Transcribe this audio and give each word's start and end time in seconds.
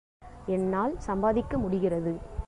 என்னால் 0.45 0.93
சம்பாதிக்க 0.99 1.57
முடிகிறது. 1.57 2.13